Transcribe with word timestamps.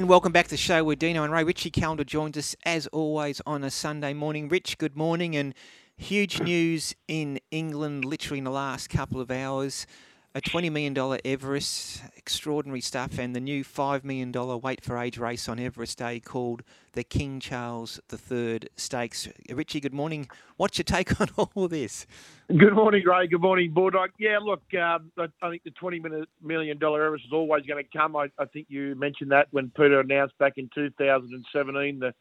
And 0.00 0.08
welcome 0.08 0.32
back 0.32 0.46
to 0.46 0.52
the 0.52 0.56
show 0.56 0.82
with 0.82 0.98
Dino 0.98 1.24
and 1.24 1.30
Ray. 1.30 1.44
Richie 1.44 1.70
Callander 1.70 2.04
joins 2.04 2.34
us 2.38 2.56
as 2.64 2.86
always 2.86 3.42
on 3.44 3.62
a 3.62 3.70
Sunday 3.70 4.14
morning. 4.14 4.48
Rich, 4.48 4.78
good 4.78 4.96
morning. 4.96 5.36
And 5.36 5.52
huge 5.94 6.40
news 6.40 6.94
in 7.06 7.38
England 7.50 8.06
literally 8.06 8.38
in 8.38 8.44
the 8.44 8.50
last 8.50 8.88
couple 8.88 9.20
of 9.20 9.30
hours 9.30 9.86
a 10.34 10.40
$20 10.40 10.70
million 10.70 11.18
Everest, 11.24 12.02
extraordinary 12.16 12.80
stuff, 12.80 13.18
and 13.18 13.34
the 13.34 13.40
new 13.40 13.64
$5 13.64 14.04
million 14.04 14.30
weight 14.60 14.84
for 14.84 14.96
age 14.96 15.18
race 15.18 15.48
on 15.48 15.58
Everest 15.58 15.98
Day 15.98 16.20
called 16.20 16.62
the 16.92 17.02
King 17.02 17.40
Charles 17.40 17.98
III 18.12 18.60
Stakes. 18.76 19.26
Richie, 19.48 19.80
good 19.80 19.92
morning. 19.92 20.28
What's 20.56 20.78
your 20.78 20.84
take 20.84 21.20
on 21.20 21.28
all 21.36 21.66
this? 21.66 22.06
Good 22.48 22.74
morning, 22.74 23.02
Ray. 23.04 23.26
Good 23.26 23.40
morning, 23.40 23.72
Bulldog. 23.72 24.10
Yeah, 24.18 24.38
look, 24.38 24.62
um, 24.74 25.10
I 25.18 25.50
think 25.50 25.64
the 25.64 25.72
$20 25.72 26.26
million 26.42 26.78
Everest 26.80 27.24
is 27.24 27.32
always 27.32 27.66
going 27.66 27.82
to 27.82 27.98
come. 27.98 28.14
I, 28.14 28.30
I, 28.38 28.44
think 28.44 28.66
you 28.68 28.94
mentioned 28.94 29.32
that 29.32 29.48
when 29.50 29.70
Peter 29.70 29.98
announced 29.98 30.38
back 30.38 30.54
in 30.58 30.70
2017 30.72 31.98
the, 31.98 32.14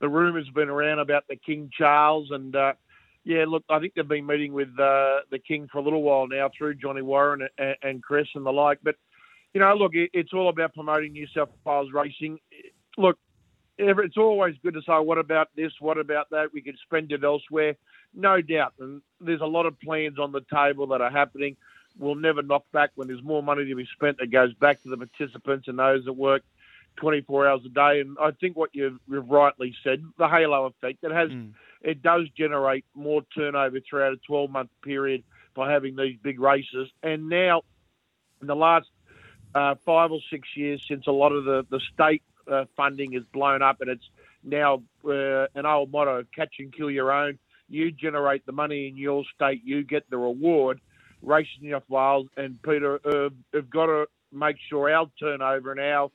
the 0.00 0.08
rumours 0.08 0.46
have 0.46 0.54
been 0.54 0.68
around 0.68 0.98
about 0.98 1.28
the 1.28 1.36
King 1.36 1.70
Charles 1.72 2.28
and. 2.32 2.56
Uh, 2.56 2.72
yeah, 3.24 3.44
look, 3.46 3.64
I 3.68 3.78
think 3.78 3.94
they've 3.94 4.06
been 4.06 4.26
meeting 4.26 4.52
with 4.52 4.68
uh, 4.78 5.20
the 5.30 5.38
King 5.38 5.68
for 5.70 5.78
a 5.78 5.82
little 5.82 6.02
while 6.02 6.26
now 6.26 6.50
through 6.56 6.74
Johnny 6.74 7.02
Warren 7.02 7.46
and, 7.58 7.76
and 7.82 8.02
Chris 8.02 8.26
and 8.34 8.44
the 8.44 8.50
like. 8.50 8.78
But, 8.82 8.96
you 9.54 9.60
know, 9.60 9.74
look, 9.74 9.94
it, 9.94 10.10
it's 10.12 10.32
all 10.32 10.48
about 10.48 10.74
promoting 10.74 11.12
New 11.12 11.26
South 11.34 11.50
Wales 11.64 11.90
racing. 11.92 12.38
Look, 12.98 13.18
it's 13.78 14.16
always 14.16 14.56
good 14.62 14.74
to 14.74 14.82
say, 14.82 14.92
what 14.94 15.18
about 15.18 15.48
this? 15.56 15.72
What 15.80 15.98
about 15.98 16.30
that? 16.30 16.52
We 16.52 16.62
could 16.62 16.76
spend 16.84 17.12
it 17.12 17.24
elsewhere. 17.24 17.76
No 18.14 18.40
doubt. 18.40 18.74
And 18.80 19.02
there's 19.20 19.40
a 19.40 19.46
lot 19.46 19.66
of 19.66 19.78
plans 19.80 20.18
on 20.18 20.32
the 20.32 20.44
table 20.52 20.86
that 20.88 21.00
are 21.00 21.10
happening. 21.10 21.56
We'll 21.98 22.14
never 22.14 22.42
knock 22.42 22.64
back 22.72 22.90
when 22.94 23.08
there's 23.08 23.22
more 23.22 23.42
money 23.42 23.64
to 23.66 23.74
be 23.74 23.86
spent 23.94 24.18
that 24.18 24.30
goes 24.30 24.52
back 24.54 24.82
to 24.82 24.88
the 24.88 24.96
participants 24.96 25.68
and 25.68 25.78
those 25.78 26.04
that 26.04 26.12
work 26.12 26.42
24 26.96 27.48
hours 27.48 27.60
a 27.64 27.68
day. 27.68 28.00
And 28.00 28.16
I 28.20 28.30
think 28.32 28.56
what 28.56 28.70
you've, 28.72 28.98
you've 29.08 29.28
rightly 29.28 29.74
said, 29.82 30.02
the 30.18 30.28
halo 30.28 30.66
effect, 30.66 30.98
it 31.02 31.12
has. 31.12 31.30
Mm 31.30 31.52
it 31.82 32.02
does 32.02 32.28
generate 32.36 32.84
more 32.94 33.22
turnover 33.34 33.78
throughout 33.80 34.12
a 34.12 34.16
12 34.26 34.50
month 34.50 34.70
period 34.82 35.24
by 35.54 35.70
having 35.70 35.96
these 35.96 36.16
big 36.22 36.40
races. 36.40 36.88
And 37.02 37.28
now, 37.28 37.62
in 38.40 38.46
the 38.46 38.56
last 38.56 38.88
uh, 39.54 39.74
five 39.84 40.10
or 40.12 40.20
six 40.30 40.48
years, 40.56 40.84
since 40.86 41.06
a 41.06 41.12
lot 41.12 41.32
of 41.32 41.44
the, 41.44 41.66
the 41.70 41.80
state 41.92 42.22
uh, 42.50 42.64
funding 42.76 43.14
is 43.14 43.22
blown 43.32 43.62
up 43.62 43.80
and 43.80 43.90
it's 43.90 44.08
now 44.42 44.82
uh, 45.04 45.46
an 45.54 45.66
old 45.66 45.92
motto 45.92 46.24
catch 46.34 46.54
and 46.58 46.74
kill 46.74 46.90
your 46.90 47.12
own, 47.12 47.38
you 47.68 47.90
generate 47.90 48.44
the 48.46 48.52
money 48.52 48.88
in 48.88 48.96
your 48.96 49.24
state, 49.34 49.62
you 49.64 49.82
get 49.82 50.08
the 50.10 50.18
reward. 50.18 50.80
Racing 51.22 51.62
New 51.62 51.72
South 51.72 51.88
Wales 51.88 52.26
and 52.36 52.60
Peter 52.62 53.00
uh, 53.04 53.30
have 53.54 53.70
got 53.70 53.86
to 53.86 54.06
make 54.32 54.56
sure 54.68 54.92
our 54.92 55.06
turnover 55.20 55.70
and 55.70 55.80
our 55.80 56.10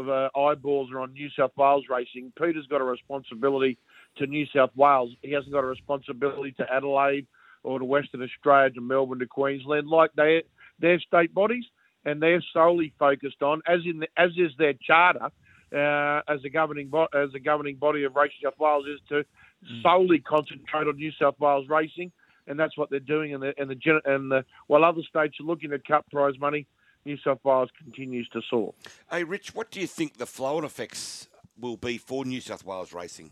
of 0.00 0.08
uh, 0.08 0.28
eyeballs 0.38 0.90
are 0.92 1.00
on 1.00 1.12
New 1.12 1.28
South 1.38 1.52
Wales 1.56 1.84
racing. 1.88 2.32
Peter's 2.38 2.66
got 2.66 2.80
a 2.80 2.84
responsibility 2.84 3.78
to 4.16 4.26
New 4.26 4.46
South 4.54 4.70
Wales. 4.74 5.10
He 5.22 5.32
hasn't 5.32 5.52
got 5.52 5.64
a 5.64 5.66
responsibility 5.66 6.52
to 6.58 6.66
Adelaide 6.72 7.26
or 7.62 7.78
to 7.78 7.84
Western 7.84 8.22
Australia, 8.22 8.70
to 8.70 8.80
Melbourne, 8.80 9.18
to 9.18 9.26
Queensland, 9.26 9.88
like 9.88 10.10
they 10.16 10.42
their 10.78 10.98
state 11.00 11.34
bodies, 11.34 11.64
and 12.04 12.22
they're 12.22 12.42
solely 12.52 12.92
focused 12.98 13.42
on, 13.42 13.60
as 13.66 13.80
in 13.84 14.00
the, 14.00 14.08
as 14.16 14.30
is 14.36 14.52
their 14.58 14.74
charter, 14.84 15.26
uh, 15.74 16.22
as 16.32 16.40
a 16.44 16.50
governing 16.50 16.88
bo- 16.88 17.08
as 17.14 17.30
a 17.34 17.40
governing 17.40 17.76
body 17.76 18.04
of 18.04 18.16
Racing 18.16 18.38
South 18.44 18.58
Wales, 18.58 18.86
is 18.86 19.00
to 19.10 19.14
mm. 19.16 19.82
solely 19.82 20.18
concentrate 20.20 20.88
on 20.88 20.96
New 20.96 21.12
South 21.20 21.38
Wales 21.38 21.66
racing, 21.68 22.10
and 22.46 22.58
that's 22.58 22.76
what 22.78 22.90
they're 22.90 23.00
doing. 23.00 23.34
And 23.34 23.42
the 23.42 23.52
and 23.58 23.70
the 23.70 24.00
and 24.06 24.30
the 24.30 24.44
while 24.66 24.84
other 24.84 25.02
states 25.08 25.36
are 25.40 25.44
looking 25.44 25.72
at 25.72 25.86
cut 25.86 26.08
prize 26.10 26.38
money, 26.40 26.66
New 27.04 27.16
South 27.24 27.38
Wales 27.44 27.70
continues 27.82 28.28
to 28.30 28.40
soar. 28.48 28.74
Hey, 29.10 29.24
Rich, 29.24 29.54
what 29.54 29.70
do 29.70 29.80
you 29.80 29.86
think 29.86 30.18
the 30.18 30.26
flow 30.26 30.56
and 30.56 30.66
effects 30.66 31.28
will 31.58 31.76
be 31.76 31.98
for 31.98 32.24
New 32.24 32.40
South 32.40 32.64
Wales 32.64 32.92
racing? 32.92 33.30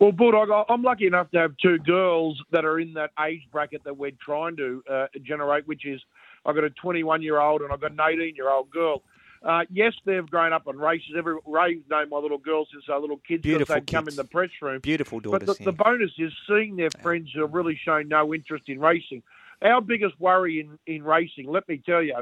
Well, 0.00 0.12
Bulldog, 0.12 0.66
I'm 0.68 0.82
lucky 0.82 1.06
enough 1.06 1.30
to 1.32 1.38
have 1.38 1.56
two 1.62 1.78
girls 1.78 2.42
that 2.50 2.64
are 2.64 2.80
in 2.80 2.94
that 2.94 3.10
age 3.24 3.42
bracket 3.52 3.84
that 3.84 3.96
we're 3.96 4.12
trying 4.24 4.56
to 4.56 4.82
uh, 4.90 5.06
generate, 5.22 5.66
which 5.68 5.84
is 5.84 6.00
I've 6.44 6.54
got 6.54 6.64
a 6.64 6.70
21 6.70 7.22
year 7.22 7.38
old 7.40 7.62
and 7.62 7.72
I've 7.72 7.80
got 7.80 7.92
an 7.92 8.00
18 8.00 8.34
year 8.34 8.50
old 8.50 8.70
girl. 8.70 9.02
Uh, 9.44 9.62
yes, 9.70 9.92
they've 10.04 10.28
grown 10.28 10.52
up 10.52 10.68
on 10.68 10.78
races. 10.78 11.14
Every 11.16 11.34
Ray's 11.46 11.82
known 11.90 12.08
my 12.10 12.18
little 12.18 12.38
girls 12.38 12.68
since 12.72 12.84
they're 12.86 12.98
little 12.98 13.20
kids 13.26 13.42
Beautiful 13.42 13.74
they 13.74 13.80
kids. 13.80 13.92
come 13.92 14.08
in 14.08 14.16
the 14.16 14.24
press 14.24 14.50
room. 14.60 14.80
Beautiful 14.80 15.18
daughters. 15.20 15.46
But 15.46 15.58
the, 15.58 15.64
the 15.64 15.72
bonus 15.72 16.12
is 16.18 16.32
seeing 16.48 16.76
their 16.76 16.90
friends 17.02 17.30
who 17.34 17.40
have 17.42 17.52
really 17.52 17.78
shown 17.84 18.08
no 18.08 18.32
interest 18.32 18.68
in 18.68 18.78
racing. 18.78 19.22
Our 19.60 19.80
biggest 19.80 20.18
worry 20.20 20.60
in, 20.60 20.78
in 20.92 21.02
racing, 21.02 21.48
let 21.48 21.68
me 21.68 21.80
tell 21.84 22.02
you, 22.02 22.14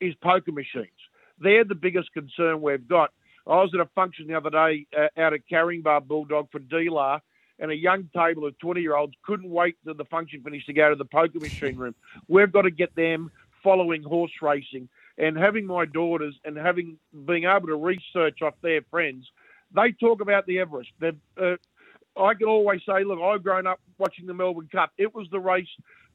is 0.00 0.14
poker 0.22 0.52
machines. 0.52 0.88
They're 1.38 1.64
the 1.64 1.74
biggest 1.74 2.12
concern 2.12 2.62
we've 2.62 2.86
got. 2.88 3.10
I 3.46 3.56
was 3.56 3.70
at 3.74 3.80
a 3.80 3.88
function 3.94 4.26
the 4.26 4.34
other 4.34 4.50
day 4.50 4.86
uh, 4.96 5.20
out 5.20 5.32
at 5.34 5.40
Caringbah 5.50 6.06
Bulldog 6.06 6.50
for 6.50 6.58
Dealer, 6.58 7.20
and 7.58 7.70
a 7.70 7.76
young 7.76 8.08
table 8.14 8.46
of 8.46 8.58
20 8.58 8.80
year 8.80 8.96
olds 8.96 9.14
couldn't 9.24 9.48
wait 9.48 9.76
till 9.84 9.94
the 9.94 10.04
function 10.06 10.42
finished 10.42 10.66
to 10.66 10.72
go 10.72 10.90
to 10.90 10.96
the 10.96 11.04
poker 11.04 11.38
machine 11.38 11.76
room. 11.76 11.94
We've 12.28 12.52
got 12.52 12.62
to 12.62 12.70
get 12.70 12.94
them 12.96 13.30
following 13.62 14.02
horse 14.02 14.32
racing 14.42 14.88
and 15.18 15.36
having 15.36 15.66
my 15.66 15.86
daughters 15.86 16.34
and 16.44 16.56
having 16.56 16.98
being 17.26 17.44
able 17.44 17.68
to 17.68 17.76
research 17.76 18.42
off 18.42 18.54
their 18.62 18.82
friends. 18.90 19.26
They 19.74 19.92
talk 19.92 20.20
about 20.20 20.46
the 20.46 20.58
Everest. 20.60 20.90
Uh, 21.02 21.56
I 22.18 22.34
can 22.34 22.48
always 22.48 22.80
say, 22.86 23.04
look, 23.04 23.20
I've 23.20 23.42
grown 23.42 23.66
up 23.66 23.80
watching 23.98 24.26
the 24.26 24.34
Melbourne 24.34 24.68
Cup. 24.70 24.90
It 24.98 25.14
was 25.14 25.28
the 25.30 25.40
race, 25.40 25.68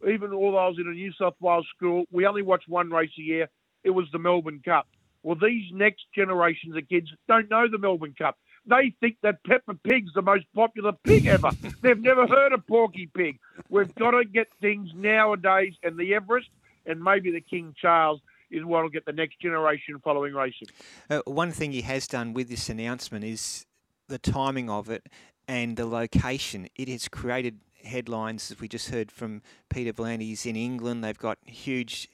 even 0.08 0.34
although 0.34 0.58
I 0.58 0.68
was 0.68 0.78
in 0.80 0.88
a 0.88 0.92
New 0.92 1.12
South 1.14 1.36
Wales 1.40 1.68
school, 1.76 2.06
we 2.12 2.26
only 2.26 2.42
watched 2.42 2.68
one 2.68 2.90
race 2.90 3.12
a 3.20 3.22
year. 3.22 3.50
It 3.84 3.92
was 3.92 4.08
the 4.12 4.20
Melbourne 4.20 4.62
Cup. 4.64 4.88
Well, 5.24 5.38
these 5.40 5.66
next 5.72 6.06
generations 6.16 6.76
of 6.76 6.88
kids 6.90 7.10
don't 7.28 7.50
know 7.50 7.68
the 7.70 7.78
Melbourne 7.78 8.16
Cup. 8.18 8.38
They 8.66 8.96
think 9.00 9.18
that 9.24 9.44
Peppa 9.44 9.76
Pig's 9.84 10.12
the 10.14 10.22
most 10.22 10.46
popular 10.54 10.94
pig 11.04 11.26
ever. 11.26 11.52
They've 11.82 12.00
never 12.00 12.28
heard 12.28 12.54
of 12.54 12.66
Porky 12.68 13.08
Pig. 13.08 13.40
We've 13.70 13.94
got 13.96 14.12
to 14.12 14.24
get 14.24 14.48
things 14.62 14.90
nowadays, 14.96 15.74
and 15.84 15.98
the 15.98 16.14
Everest 16.14 16.50
and 16.86 17.04
maybe 17.04 17.32
the 17.32 17.42
King 17.42 17.76
Charles 17.80 18.22
is 18.50 18.66
what 18.66 18.84
will 18.84 18.90
get 18.90 19.06
the 19.06 19.14
next 19.14 19.40
generation 19.40 20.00
following 20.04 20.34
racing. 20.34 20.68
Uh, 21.10 21.22
one 21.26 21.52
thing 21.52 21.72
he 21.72 21.82
has 21.82 22.08
done 22.08 22.34
with 22.34 22.50
this 22.50 22.70
announcement 22.70 23.24
is 23.24 23.66
the 24.08 24.20
timing 24.20 24.70
of 24.70 24.90
it 24.90 25.08
and 25.48 25.78
the 25.78 25.86
location. 25.86 26.68
It 26.76 26.90
has 26.90 27.08
created 27.08 27.60
headlines, 27.84 28.52
as 28.52 28.60
we 28.60 28.68
just 28.68 28.90
heard 28.90 29.12
from 29.12 29.42
Peter 29.70 29.94
V'landys 29.94 30.46
in 30.46 30.56
England. 30.56 31.04
They've 31.04 31.18
got 31.18 31.38
huge 31.46 32.10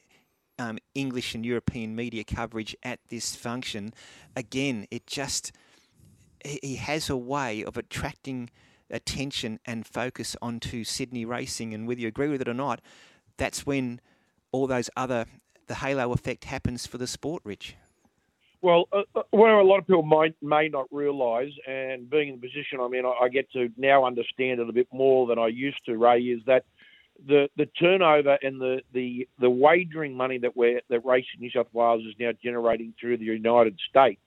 um, 0.59 0.77
English 0.95 1.35
and 1.35 1.45
European 1.45 1.95
media 1.95 2.23
coverage 2.23 2.75
at 2.83 2.99
this 3.09 3.35
function. 3.35 3.93
Again, 4.35 4.87
it 4.91 5.07
just 5.07 5.51
he 6.45 6.75
has 6.75 7.09
a 7.09 7.17
way 7.17 7.63
of 7.63 7.77
attracting 7.77 8.49
attention 8.89 9.59
and 9.65 9.85
focus 9.85 10.35
onto 10.41 10.83
Sydney 10.83 11.25
racing. 11.25 11.73
And 11.73 11.87
whether 11.87 12.01
you 12.01 12.07
agree 12.07 12.29
with 12.29 12.41
it 12.41 12.47
or 12.47 12.53
not, 12.53 12.81
that's 13.37 13.65
when 13.65 13.99
all 14.51 14.67
those 14.67 14.89
other 14.95 15.25
the 15.67 15.75
halo 15.75 16.13
effect 16.13 16.45
happens 16.45 16.87
for 16.87 16.97
the 16.97 17.07
sport, 17.07 17.41
Rich. 17.43 17.75
Well, 18.61 18.85
uh, 18.91 19.03
uh 19.15 19.23
where 19.31 19.59
a 19.59 19.63
lot 19.65 19.79
of 19.79 19.87
people 19.87 20.03
might 20.03 20.35
may 20.41 20.69
not 20.69 20.87
realise, 20.91 21.53
and 21.67 22.09
being 22.09 22.29
in 22.29 22.39
the 22.39 22.47
position 22.47 22.79
I'm 22.79 22.93
in, 22.93 23.05
I, 23.05 23.13
I 23.23 23.29
get 23.29 23.51
to 23.51 23.69
now 23.77 24.05
understand 24.05 24.59
it 24.59 24.69
a 24.69 24.73
bit 24.73 24.87
more 24.91 25.27
than 25.27 25.37
I 25.37 25.47
used 25.47 25.85
to. 25.85 25.97
Ray 25.97 26.21
is 26.21 26.41
that 26.45 26.63
the 27.25 27.49
the 27.57 27.65
turnover 27.65 28.37
and 28.41 28.61
the, 28.61 28.81
the, 28.93 29.27
the 29.39 29.49
wagering 29.49 30.15
money 30.15 30.37
that 30.39 30.55
we're 30.55 30.81
that 30.89 31.05
Racing 31.05 31.39
New 31.39 31.51
South 31.51 31.67
Wales 31.73 32.03
is 32.05 32.13
now 32.19 32.31
generating 32.43 32.93
through 32.99 33.17
the 33.17 33.25
United 33.25 33.79
States 33.89 34.21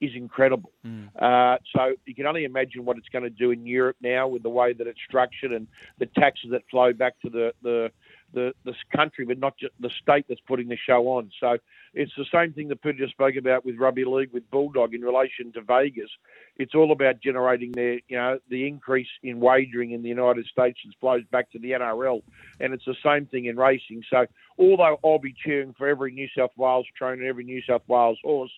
is 0.00 0.10
incredible. 0.14 0.72
Mm. 0.86 1.08
Uh, 1.18 1.58
so 1.74 1.94
you 2.04 2.14
can 2.14 2.26
only 2.26 2.44
imagine 2.44 2.84
what 2.84 2.96
it's 2.98 3.08
going 3.08 3.24
to 3.24 3.30
do 3.30 3.50
in 3.50 3.66
Europe 3.66 3.96
now 4.00 4.28
with 4.28 4.42
the 4.42 4.48
way 4.48 4.72
that 4.72 4.86
it's 4.86 4.98
structured 5.06 5.52
and 5.52 5.66
the 5.98 6.06
taxes 6.06 6.50
that 6.50 6.62
flow 6.70 6.92
back 6.92 7.18
to 7.20 7.30
the 7.30 7.52
the 7.62 7.90
the, 8.34 8.52
this 8.64 8.76
country, 8.94 9.24
but 9.24 9.38
not 9.38 9.56
just 9.56 9.72
the 9.80 9.90
state 9.90 10.26
that's 10.28 10.40
putting 10.40 10.68
the 10.68 10.76
show 10.76 11.08
on. 11.08 11.30
So 11.40 11.58
it's 11.94 12.12
the 12.16 12.26
same 12.32 12.52
thing 12.52 12.68
that 12.68 12.82
Peter 12.82 12.98
just 12.98 13.12
spoke 13.12 13.36
about 13.36 13.64
with 13.64 13.76
rugby 13.78 14.04
league 14.04 14.32
with 14.32 14.50
Bulldog 14.50 14.94
in 14.94 15.02
relation 15.02 15.52
to 15.52 15.62
Vegas. 15.62 16.10
It's 16.56 16.74
all 16.74 16.92
about 16.92 17.20
generating 17.20 17.72
their, 17.72 18.00
you 18.08 18.16
know, 18.16 18.38
the 18.48 18.66
increase 18.66 19.08
in 19.22 19.40
wagering 19.40 19.92
in 19.92 20.02
the 20.02 20.08
United 20.08 20.46
States 20.46 20.78
that 20.84 20.92
flows 21.00 21.24
back 21.30 21.50
to 21.52 21.58
the 21.58 21.70
NRL, 21.70 22.22
and 22.60 22.74
it's 22.74 22.84
the 22.84 22.96
same 23.02 23.26
thing 23.26 23.46
in 23.46 23.56
racing. 23.56 24.02
So 24.10 24.26
although 24.58 24.98
I'll 25.04 25.18
be 25.18 25.34
cheering 25.34 25.74
for 25.76 25.88
every 25.88 26.12
New 26.12 26.28
South 26.36 26.52
Wales 26.56 26.86
trainer, 26.96 27.24
every 27.24 27.44
New 27.44 27.62
South 27.62 27.82
Wales 27.86 28.18
horse, 28.22 28.52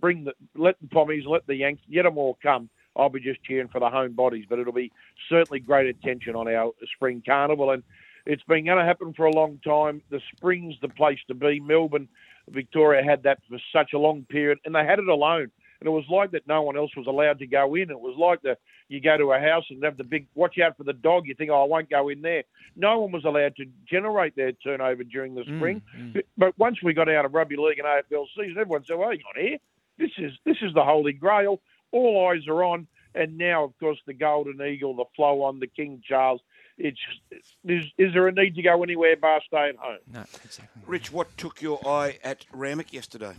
bring 0.00 0.24
the 0.24 0.32
let 0.54 0.76
the 0.80 0.88
Pommies, 0.88 1.26
let 1.26 1.46
the 1.46 1.56
Yanks, 1.56 1.82
get 1.90 2.04
them 2.04 2.18
all 2.18 2.38
come. 2.42 2.70
I'll 2.96 3.08
be 3.08 3.20
just 3.20 3.42
cheering 3.44 3.68
for 3.68 3.78
the 3.78 3.88
home 3.88 4.12
bodies, 4.12 4.46
but 4.48 4.58
it'll 4.58 4.72
be 4.72 4.92
certainly 5.28 5.60
great 5.60 5.86
attention 5.86 6.34
on 6.34 6.48
our 6.48 6.72
spring 6.94 7.22
carnival, 7.24 7.70
and 7.70 7.82
it's 8.28 8.42
been 8.44 8.64
going 8.64 8.78
to 8.78 8.84
happen 8.84 9.12
for 9.14 9.26
a 9.26 9.32
long 9.32 9.58
time. 9.64 10.02
The 10.10 10.20
spring's 10.36 10.76
the 10.80 10.88
place 10.88 11.18
to 11.26 11.34
be. 11.34 11.58
Melbourne, 11.58 12.08
Victoria 12.48 13.02
had 13.02 13.24
that 13.24 13.40
for 13.48 13.58
such 13.72 13.92
a 13.94 13.98
long 13.98 14.24
period, 14.28 14.58
and 14.64 14.74
they 14.74 14.84
had 14.84 15.00
it 15.00 15.08
alone. 15.08 15.50
And 15.80 15.86
it 15.86 15.90
was 15.90 16.04
like 16.10 16.32
that 16.32 16.46
no 16.46 16.62
one 16.62 16.76
else 16.76 16.90
was 16.96 17.06
allowed 17.06 17.38
to 17.38 17.46
go 17.46 17.74
in. 17.76 17.90
It 17.90 18.00
was 18.00 18.16
like 18.18 18.42
that 18.42 18.58
you 18.88 19.00
go 19.00 19.16
to 19.16 19.32
a 19.32 19.40
house 19.40 19.64
and 19.70 19.82
have 19.84 19.96
the 19.96 20.04
big 20.04 20.26
watch 20.34 20.58
out 20.58 20.76
for 20.76 20.82
the 20.84 20.92
dog. 20.92 21.26
You 21.26 21.34
think, 21.34 21.50
oh, 21.50 21.62
I 21.62 21.66
won't 21.66 21.90
go 21.90 22.08
in 22.08 22.20
there. 22.20 22.42
No 22.74 23.00
one 23.00 23.12
was 23.12 23.24
allowed 23.24 23.54
to 23.56 23.64
generate 23.88 24.34
their 24.34 24.52
turnover 24.52 25.04
during 25.04 25.34
the 25.36 25.42
mm, 25.42 25.56
spring. 25.56 25.82
Mm, 25.96 26.14
mm. 26.14 26.22
But 26.36 26.58
once 26.58 26.78
we 26.82 26.94
got 26.94 27.08
out 27.08 27.24
of 27.24 27.32
rugby 27.32 27.56
league 27.56 27.78
and 27.78 27.86
AFL 27.86 28.26
season, 28.36 28.58
everyone 28.58 28.84
said, 28.84 28.98
well, 28.98 29.10
hang 29.10 29.20
on 29.36 29.42
here 29.42 29.58
this 29.98 30.10
is 30.16 30.32
this 30.44 30.56
is 30.62 30.72
the 30.74 30.84
holy 30.84 31.12
grail. 31.12 31.60
All 31.92 32.28
eyes 32.28 32.46
are 32.48 32.62
on, 32.62 32.86
and 33.14 33.36
now 33.36 33.64
of 33.64 33.78
course 33.78 33.98
the 34.06 34.14
Golden 34.14 34.62
Eagle, 34.62 34.94
the 34.94 35.04
flow 35.16 35.42
on, 35.42 35.58
the 35.58 35.66
King 35.66 36.02
Charles. 36.06 36.40
It's, 36.78 36.98
it's 37.30 37.48
is, 37.64 37.84
is 37.98 38.12
there 38.14 38.28
a 38.28 38.32
need 38.32 38.54
to 38.54 38.62
go 38.62 38.82
anywhere 38.82 39.16
bar 39.16 39.40
staying 39.46 39.74
home? 39.78 39.98
No, 40.12 40.20
exactly. 40.44 40.82
Rich, 40.86 41.12
what 41.12 41.36
took 41.36 41.60
your 41.60 41.86
eye 41.86 42.18
at 42.22 42.44
Randwick 42.52 42.92
yesterday? 42.92 43.34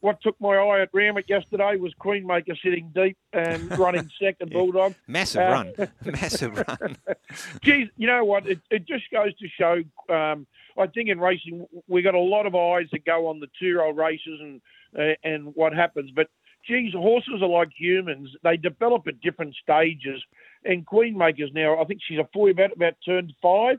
What 0.00 0.20
took 0.20 0.38
my 0.40 0.56
eye 0.56 0.82
at 0.82 0.90
Randwick 0.92 1.28
yesterday 1.28 1.76
was 1.76 1.92
Queenmaker 1.98 2.56
sitting 2.62 2.92
deep 2.94 3.16
and 3.32 3.76
running 3.78 4.08
second 4.20 4.50
Yeah. 4.52 4.58
Bulldog. 4.58 4.94
Massive 5.06 5.42
Uh, 5.42 5.50
run. 5.50 5.72
Massive 6.04 6.56
run. 6.68 6.96
Geez, 7.62 7.88
you 7.96 8.06
know 8.06 8.24
what? 8.24 8.46
It, 8.46 8.60
it 8.70 8.86
just 8.86 9.04
goes 9.10 9.34
to 9.38 9.48
show. 9.48 9.82
Um, 10.14 10.46
I 10.78 10.86
think 10.88 11.08
in 11.08 11.18
racing, 11.18 11.66
we 11.88 12.02
got 12.02 12.14
a 12.14 12.20
lot 12.20 12.46
of 12.46 12.54
eyes 12.54 12.86
that 12.92 13.04
go 13.04 13.28
on 13.28 13.40
the 13.40 13.48
two-year-old 13.58 13.96
races 13.96 14.38
and 14.40 14.60
uh, 14.96 15.14
and 15.24 15.54
what 15.54 15.72
happens. 15.74 16.10
But 16.14 16.28
geez, 16.66 16.92
horses 16.92 17.40
are 17.42 17.48
like 17.48 17.70
humans; 17.76 18.28
they 18.42 18.58
develop 18.58 19.06
at 19.08 19.20
different 19.22 19.56
stages. 19.60 20.22
And 20.66 20.86
Queenmakers 20.86 21.54
now, 21.54 21.80
I 21.80 21.84
think 21.84 22.00
she's 22.06 22.18
a 22.18 22.28
four 22.32 22.50
about 22.50 22.72
about 22.72 22.94
turned 23.04 23.32
five. 23.42 23.78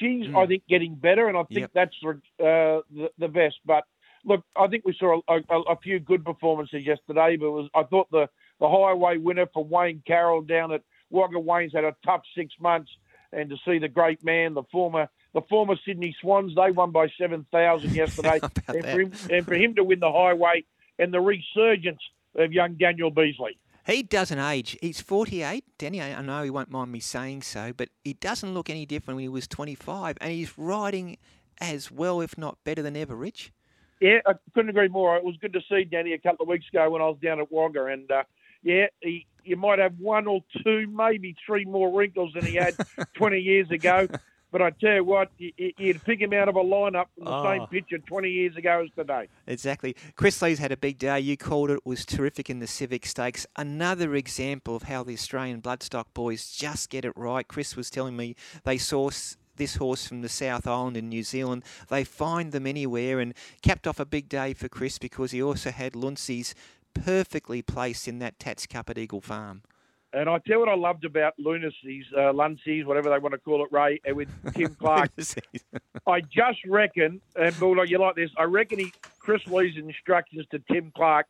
She's, 0.00 0.26
Mm. 0.26 0.36
I 0.42 0.46
think, 0.46 0.64
getting 0.68 0.96
better, 0.96 1.28
and 1.28 1.36
I 1.38 1.44
think 1.44 1.60
Yep. 1.60 1.70
that's 1.72 1.96
uh, 2.04 2.12
the, 2.90 3.10
the 3.18 3.28
best. 3.28 3.56
But 3.64 3.84
look, 4.24 4.42
I 4.56 4.66
think 4.66 4.84
we 4.84 4.94
saw 4.98 5.20
a, 5.28 5.36
a, 5.48 5.60
a 5.62 5.76
few 5.76 6.00
good 6.00 6.24
performances 6.24 6.84
yesterday. 6.84 7.36
But 7.36 7.46
it 7.46 7.50
was 7.50 7.68
I 7.74 7.84
thought 7.84 8.10
the 8.10 8.28
the 8.58 8.68
highway 8.68 9.18
winner 9.18 9.46
for 9.54 9.64
Wayne 9.64 10.02
Carroll 10.06 10.42
down 10.42 10.72
at 10.72 10.82
Wagga 11.10 11.38
Wayne's 11.38 11.72
had 11.72 11.84
a 11.84 11.94
tough 12.04 12.22
six 12.36 12.52
months, 12.58 12.90
and 13.32 13.48
to 13.50 13.56
see 13.64 13.78
the 13.78 13.88
great 13.88 14.24
man, 14.24 14.54
the 14.54 14.64
former 14.72 15.08
the 15.34 15.42
former 15.42 15.76
Sydney 15.84 16.16
Swans, 16.20 16.54
they 16.56 16.72
won 16.72 16.90
by 16.90 17.06
seven 17.16 17.46
thousand 17.52 17.94
yesterday, 18.02 18.40
and 18.66 18.82
for, 18.84 19.00
him, 19.00 19.12
and 19.30 19.46
for 19.46 19.54
him 19.54 19.74
to 19.76 19.84
win 19.84 20.00
the 20.00 20.10
highway 20.10 20.64
and 20.98 21.14
the 21.14 21.20
resurgence 21.20 22.00
of 22.34 22.52
young 22.52 22.74
Daniel 22.74 23.10
Beasley. 23.10 23.56
He 23.86 24.02
doesn't 24.02 24.38
age. 24.38 24.76
He's 24.82 25.00
48. 25.00 25.64
Danny, 25.78 26.02
I 26.02 26.18
I 26.18 26.22
know 26.22 26.42
he 26.42 26.50
won't 26.50 26.70
mind 26.70 26.90
me 26.90 27.00
saying 27.00 27.42
so, 27.42 27.72
but 27.72 27.88
he 28.02 28.14
doesn't 28.14 28.52
look 28.52 28.68
any 28.68 28.84
different 28.84 29.16
when 29.16 29.22
he 29.22 29.28
was 29.28 29.46
25, 29.46 30.18
and 30.20 30.32
he's 30.32 30.58
riding 30.58 31.18
as 31.60 31.90
well, 31.90 32.20
if 32.20 32.36
not 32.36 32.58
better 32.64 32.82
than 32.82 32.96
ever, 32.96 33.14
Rich. 33.14 33.52
Yeah, 34.00 34.18
I 34.26 34.34
couldn't 34.54 34.70
agree 34.70 34.88
more. 34.88 35.16
It 35.16 35.24
was 35.24 35.36
good 35.40 35.52
to 35.54 35.60
see 35.70 35.84
Danny 35.84 36.12
a 36.12 36.18
couple 36.18 36.42
of 36.42 36.48
weeks 36.48 36.66
ago 36.68 36.90
when 36.90 37.00
I 37.00 37.06
was 37.06 37.16
down 37.22 37.40
at 37.40 37.50
Wagga, 37.50 37.86
and 37.86 38.10
uh, 38.10 38.24
yeah, 38.62 38.86
he, 39.00 39.26
you 39.44 39.56
might 39.56 39.78
have 39.78 39.94
one 39.98 40.26
or 40.26 40.40
two, 40.64 40.86
maybe 40.88 41.36
three 41.46 41.64
more 41.64 41.96
wrinkles 41.96 42.32
than 42.34 42.44
he 42.44 42.56
had 42.56 42.74
20 43.14 43.38
years 43.38 43.70
ago. 43.70 44.08
But 44.52 44.62
I 44.62 44.70
tell 44.70 44.94
you 44.94 45.04
what, 45.04 45.28
you, 45.38 45.52
you- 45.56 45.72
you'd 45.76 46.04
pick 46.04 46.20
him 46.20 46.32
out 46.32 46.48
of 46.48 46.56
a 46.56 46.62
lineup 46.62 47.06
from 47.14 47.24
the 47.24 47.30
Oh. 47.30 47.44
same 47.44 47.66
picture 47.66 47.98
20 47.98 48.30
years 48.30 48.56
ago 48.56 48.82
as 48.84 48.90
today. 48.96 49.28
Exactly. 49.46 49.94
Chris 50.14 50.40
Lee's 50.40 50.58
had 50.58 50.72
a 50.72 50.76
big 50.76 50.98
day. 50.98 51.18
You 51.20 51.36
called 51.36 51.70
it. 51.70 51.80
was 51.84 52.04
terrific 52.06 52.48
in 52.48 52.58
the 52.60 52.66
Civic 52.66 53.06
Stakes. 53.06 53.46
Another 53.56 54.14
example 54.14 54.76
of 54.76 54.84
how 54.84 55.02
the 55.02 55.12
Australian 55.14 55.60
Bloodstock 55.60 56.06
boys 56.14 56.50
just 56.50 56.90
get 56.90 57.04
it 57.04 57.12
right. 57.16 57.46
Chris 57.46 57.76
was 57.76 57.90
telling 57.90 58.16
me 58.16 58.34
they 58.64 58.78
source 58.78 59.36
this 59.56 59.76
horse 59.76 60.06
from 60.06 60.20
the 60.22 60.28
South 60.28 60.66
Island 60.66 60.96
in 60.96 61.08
New 61.08 61.22
Zealand. 61.22 61.64
They 61.88 62.04
find 62.04 62.52
them 62.52 62.66
anywhere 62.66 63.20
and 63.20 63.34
capped 63.62 63.86
off 63.86 63.98
a 63.98 64.04
big 64.04 64.28
day 64.28 64.52
for 64.52 64.68
Chris 64.68 64.98
because 64.98 65.30
he 65.32 65.42
also 65.42 65.70
had 65.70 65.96
Luncey's 65.96 66.54
perfectly 66.94 67.62
placed 67.62 68.06
in 68.08 68.18
that 68.20 68.38
Tatts 68.38 68.66
Cup 68.66 68.88
at 68.90 68.98
Eagle 68.98 69.20
Farm. 69.20 69.62
And 70.12 70.28
I 70.28 70.38
tell 70.38 70.56
you 70.56 70.60
what 70.60 70.68
I 70.68 70.74
loved 70.74 71.04
about 71.04 71.34
Lunacy's, 71.38 72.06
uh, 72.16 72.32
whatever 72.32 73.10
they 73.10 73.18
want 73.18 73.32
to 73.32 73.38
call 73.38 73.64
it, 73.64 73.72
Ray, 73.72 74.00
and 74.04 74.16
with 74.16 74.28
Tim 74.54 74.74
Clark. 74.74 75.10
I 76.06 76.20
just 76.20 76.64
reckon, 76.66 77.20
and 77.34 77.58
Bulldog, 77.58 77.90
you 77.90 77.98
like 77.98 78.14
this, 78.14 78.30
I 78.38 78.44
reckon 78.44 78.78
he, 78.78 78.92
Chris 79.18 79.46
Lee's 79.46 79.76
instructions 79.76 80.46
to 80.52 80.60
Tim 80.70 80.92
Clark, 80.96 81.26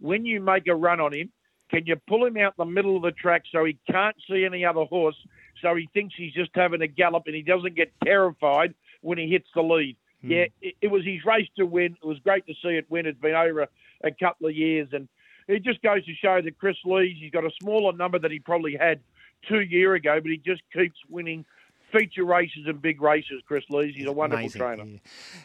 when 0.00 0.26
you 0.26 0.40
make 0.40 0.66
a 0.66 0.74
run 0.74 1.00
on 1.00 1.14
him, 1.14 1.30
can 1.70 1.86
you 1.86 1.96
pull 2.08 2.24
him 2.24 2.36
out 2.36 2.56
the 2.56 2.64
middle 2.64 2.96
of 2.96 3.02
the 3.02 3.12
track 3.12 3.44
so 3.50 3.64
he 3.64 3.78
can't 3.90 4.16
see 4.28 4.44
any 4.44 4.64
other 4.64 4.84
horse, 4.84 5.16
so 5.62 5.74
he 5.74 5.88
thinks 5.94 6.14
he's 6.16 6.32
just 6.32 6.50
having 6.54 6.82
a 6.82 6.86
gallop 6.86 7.24
and 7.26 7.34
he 7.34 7.42
doesn't 7.42 7.74
get 7.74 7.92
terrified 8.04 8.74
when 9.00 9.18
he 9.18 9.28
hits 9.28 9.48
the 9.54 9.62
lead? 9.62 9.96
Hmm. 10.22 10.30
Yeah, 10.30 10.46
it, 10.60 10.74
it 10.80 10.90
was 10.90 11.04
his 11.04 11.24
race 11.24 11.48
to 11.56 11.66
win. 11.66 11.96
It 12.00 12.06
was 12.06 12.18
great 12.20 12.46
to 12.46 12.54
see 12.62 12.76
it 12.76 12.86
win. 12.88 13.06
It's 13.06 13.18
been 13.18 13.34
over 13.34 13.62
a, 13.62 13.68
a 14.04 14.10
couple 14.10 14.48
of 14.48 14.54
years, 14.54 14.88
and 14.92 15.08
it 15.48 15.62
just 15.62 15.82
goes 15.82 16.04
to 16.06 16.14
show 16.14 16.40
that 16.42 16.58
Chris 16.58 16.76
Lee's, 16.84 17.16
he's 17.18 17.30
got 17.30 17.44
a 17.44 17.50
smaller 17.60 17.92
number 17.92 18.18
than 18.18 18.30
he 18.30 18.38
probably 18.38 18.76
had 18.76 19.00
two 19.48 19.60
year 19.60 19.94
ago, 19.94 20.20
but 20.20 20.30
he 20.30 20.38
just 20.38 20.62
keeps 20.72 20.96
winning 21.08 21.44
feature 21.92 22.24
races 22.24 22.64
and 22.66 22.82
big 22.82 23.00
races, 23.00 23.42
Chris 23.46 23.64
Lees. 23.70 23.94
He's 23.96 24.06
a 24.06 24.12
wonderful 24.12 24.44
Amazing, 24.44 24.60
trainer. 24.60 24.84
yeah. 24.84 24.98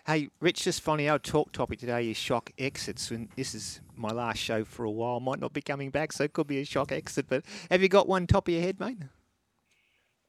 Hey, 0.07 0.29
Rich, 0.39 0.63
just 0.63 0.81
funny, 0.81 1.07
our 1.07 1.19
talk 1.19 1.51
topic 1.51 1.79
today 1.79 2.09
is 2.09 2.17
shock 2.17 2.51
exits. 2.57 3.11
And 3.11 3.29
this 3.35 3.53
is 3.53 3.79
my 3.95 4.09
last 4.09 4.39
show 4.39 4.63
for 4.63 4.83
a 4.83 4.89
while. 4.89 5.19
Might 5.19 5.39
not 5.39 5.53
be 5.53 5.61
coming 5.61 5.91
back, 5.91 6.11
so 6.11 6.23
it 6.23 6.33
could 6.33 6.47
be 6.47 6.59
a 6.59 6.65
shock 6.65 6.91
exit. 6.91 7.27
But 7.29 7.43
have 7.69 7.81
you 7.81 7.89
got 7.89 8.07
one 8.07 8.25
top 8.27 8.47
of 8.47 8.53
your 8.53 8.63
head, 8.63 8.79
mate? 8.79 8.97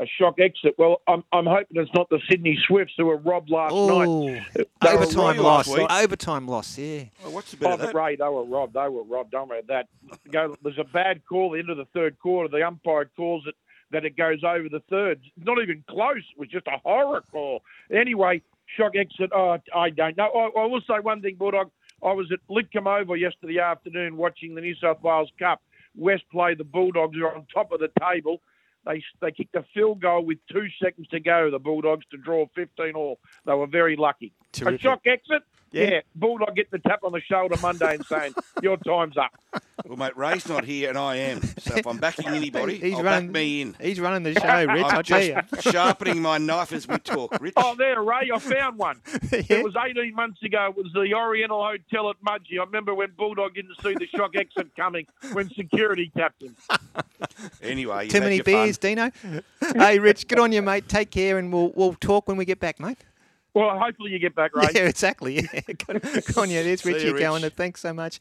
A 0.03 0.07
shock 0.19 0.41
exit. 0.41 0.75
Well, 0.79 1.01
I'm, 1.07 1.23
I'm 1.33 1.47
hoping 1.47 1.81
it's 1.81 1.91
not 1.95 2.09
the 2.11 2.19
Sydney 2.29 2.59
Swifts 2.67 2.95
who 2.97 3.05
were 3.07 3.19
robbed 3.19 3.51
last 3.51 3.73
night. 3.73 4.09
Oh, 4.59 4.65
They 4.81 4.89
overtime 4.89 5.37
loss. 5.37 5.69
Overtime 5.69 6.49
loss, 6.49 6.77
yeah. 6.77 7.05
Well, 7.23 7.35
what's 7.35 7.53
the 7.53 7.57
bit 7.57 7.69
Oh, 7.69 7.75
of 7.75 7.79
but 7.79 7.87
that? 7.87 7.95
Ray, 7.95 8.17
they 8.17 8.25
were 8.25 8.43
robbed. 8.45 8.75
They 8.75 8.89
were 8.89 9.05
robbed. 9.05 9.31
Don't 9.31 9.49
worry 9.49 9.61
about 9.61 9.87
that. 10.09 10.31
Go, 10.33 10.57
there's 10.65 10.79
a 10.79 10.85
bad 10.85 11.23
call 11.29 11.51
at 11.51 11.53
the 11.53 11.59
end 11.61 11.71
of 11.71 11.77
the 11.77 11.85
third 11.95 12.19
quarter. 12.19 12.49
The 12.49 12.67
umpire 12.67 13.09
calls 13.17 13.45
it 13.47 13.55
that 13.93 14.05
it 14.05 14.17
goes 14.17 14.43
over 14.43 14.69
the 14.69 14.83
third. 14.91 15.21
It's 15.37 15.47
not 15.47 15.63
even 15.63 15.85
close. 15.89 16.17
It 16.35 16.39
was 16.39 16.49
just 16.49 16.67
a 16.67 16.79
horror 16.83 17.23
call. 17.31 17.63
Anyway, 17.95 18.43
shock 18.77 18.97
exit. 18.97 19.31
Oh, 19.33 19.59
I 19.75 19.91
don't 19.91 20.17
know. 20.17 20.25
I, 20.57 20.61
I 20.63 20.67
will 20.67 20.81
say 20.81 20.99
one 21.01 21.23
thing, 21.23 21.37
Bulldog. 21.37 21.71
I 22.03 22.13
was 22.13 22.33
at 22.33 22.41
Lidcombe 22.51 23.03
Oval 23.03 23.17
yesterday 23.17 23.61
afternoon 23.61 24.17
watching 24.17 24.57
the 24.57 24.63
New 24.63 24.75
South 24.75 25.01
Wales 25.03 25.31
Cup. 25.39 25.63
West 25.95 26.25
play 26.33 26.55
the 26.55 26.65
Bulldogs 26.65 27.17
are 27.19 27.35
on 27.37 27.47
top 27.55 27.71
of 27.71 27.79
the 27.79 27.91
table. 28.01 28.41
They 28.85 29.03
they 29.21 29.31
kicked 29.31 29.55
a 29.55 29.65
field 29.75 30.01
goal 30.01 30.25
with 30.25 30.39
two 30.51 30.67
seconds 30.83 31.09
to 31.09 31.21
go. 31.21 31.51
The 31.51 31.59
Bulldogs 31.59 32.05
to 32.11 32.17
draw 32.17 32.47
15 32.55 32.95
all. 32.95 33.19
They 33.47 33.55
were 33.55 33.67
very 33.69 33.97
lucky. 33.97 34.33
Terrific. 34.53 34.81
A 34.81 34.83
shock 34.83 35.01
exit. 35.07 35.43
Yeah. 35.71 35.85
Yeah. 35.91 36.01
Bulldog 36.15 36.55
get 36.55 36.71
the 36.71 36.79
tap 36.81 37.01
on 37.03 37.13
the 37.13 37.21
shoulder 37.23 37.57
Monday 37.63 37.95
and 37.95 38.05
saying 38.05 38.35
your 38.63 38.77
time's 38.77 39.17
up. 39.17 39.31
Well, 39.87 39.97
mate, 39.97 40.15
Ray's 40.19 40.47
not 40.47 40.65
here 40.67 40.91
and 40.91 40.99
I 40.99 41.17
am. 41.17 41.41
So 41.59 41.77
if 41.77 41.87
I'm 41.87 41.97
backing 41.97 42.27
anybody, 42.35 42.77
He's 42.77 42.95
I'll 42.95 43.03
running- 43.03 43.29
back 43.29 43.33
me 43.41 43.63
in. 43.63 43.75
He's 43.81 43.99
running 43.99 44.23
the 44.23 44.39
show, 44.39 44.67
Rich. 44.67 44.85
I'm 44.85 44.97
I'll 44.97 45.03
just 45.03 45.61
sharpening 45.73 46.21
my 46.21 46.37
knife 46.37 46.73
as 46.73 46.87
we 46.87 46.99
talk. 46.99 47.41
Rich, 47.41 47.55
Oh, 47.57 47.75
there, 47.75 48.03
Ray, 48.03 48.31
I 48.35 48.39
found 48.39 48.77
one. 48.79 49.01
Yeah. 49.33 49.41
It 49.49 49.65
was 49.65 49.75
18 49.75 50.15
months 50.15 50.43
ago. 50.43 50.75
It 50.77 50.85
was 50.85 50.93
the 50.93 51.15
Oriental 51.15 51.65
Hotel 51.65 52.11
at 52.11 52.17
Mudgee. 52.23 52.59
I 52.61 52.65
remember 52.65 52.95
when 52.95 53.13
Bulldog 53.17 53.55
didn't 53.55 53.77
see 53.83 53.95
the 53.95 54.07
shock 54.15 54.37
exit 54.37 54.77
coming 54.77 55.07
when 55.33 55.49
security 55.51 56.13
tapped 56.15 56.43
him. 56.43 56.55
Anyway, 57.63 58.09
Too 58.09 58.21
many 58.21 58.41
beers, 58.43 58.77
fun. 58.77 58.91
Dino. 58.97 59.11
hey, 59.77 59.99
Rich, 59.99 60.29
good 60.29 60.39
on 60.39 60.53
you, 60.53 60.63
mate. 60.63 60.89
Take 60.89 61.11
care, 61.11 61.39
and 61.39 61.53
we'll 61.53 61.73
we'll 61.75 61.95
talk 61.95 62.29
when 62.29 62.37
we 62.37 62.45
get 62.45 62.61
back, 62.61 62.81
mate. 62.81 62.99
Well, 63.55 63.79
hopefully 63.79 64.11
you 64.13 64.19
get 64.19 64.35
back, 64.35 64.57
right? 64.57 64.71
Yeah, 64.75 64.83
exactly. 64.89 65.35
Yeah. 65.37 65.61
Good, 65.67 66.03
good 66.03 66.39
on 66.39 66.51
you. 66.51 66.63
There's 66.65 66.83
See 66.83 66.89
you, 66.91 66.95
Richie 66.97 67.13
Rich. 67.13 67.23
Callander. 67.23 67.51
Thanks 67.51 67.81
so 67.81 67.93
much. 67.93 68.21